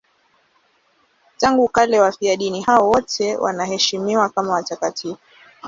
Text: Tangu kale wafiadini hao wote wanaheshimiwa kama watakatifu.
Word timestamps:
Tangu 1.37 1.67
kale 1.67 1.99
wafiadini 1.99 2.61
hao 2.61 2.89
wote 2.89 3.37
wanaheshimiwa 3.37 4.29
kama 4.29 4.53
watakatifu. 4.53 5.17